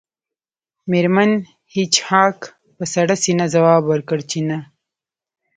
[0.89, 1.31] میرمن
[1.73, 2.37] هیج هاګ
[2.75, 4.57] په سړه سینه ځواب ورکړ چې نه